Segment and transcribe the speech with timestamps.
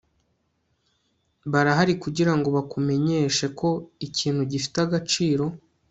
[1.51, 3.69] barahari kugirango bakumenyeshe ko
[4.07, 5.45] ikintu gifite agaciro